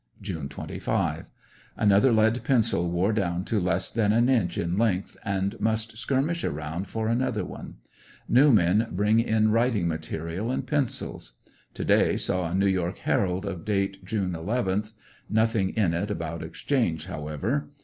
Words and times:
June 0.19 0.49
25.— 0.49 1.29
Another 1.77 2.11
lead 2.11 2.43
pencil 2.43 2.89
wore 2.89 3.13
down 3.13 3.45
to 3.45 3.59
less 3.59 3.91
than 3.91 4.11
an 4.11 4.29
inch 4.29 4.57
in 4.57 4.75
length, 4.75 5.15
and 5.23 5.61
must 5.61 5.95
skirmish 5.95 6.43
around 6.43 6.87
for 6.87 7.07
another 7.07 7.45
one 7.45 7.75
New 8.27 8.51
men 8.51 8.87
bring 8.89 9.19
in 9.19 9.49
writinaj 9.49 9.85
material 9.85 10.49
and 10.49 10.65
pencils. 10.65 11.33
To 11.75 11.85
day 11.85 12.17
saw 12.17 12.49
a 12.49 12.55
New 12.55 12.65
York 12.65 12.97
Herald 12.97 13.45
of 13.45 13.63
date 13.63 14.03
June 14.03 14.31
11th, 14.31 14.93
nothing 15.29 15.69
in 15.77 15.93
it 15.93 16.09
about 16.09 16.41
exchange, 16.41 17.05
however. 17.05 17.69